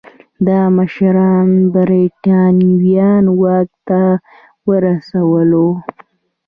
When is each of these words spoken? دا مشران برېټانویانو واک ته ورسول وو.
دا 0.47 0.59
مشران 0.77 1.47
برېټانویانو 1.73 3.31
واک 3.41 3.69
ته 3.87 4.01
ورسول 4.69 5.49
وو. 5.59 5.71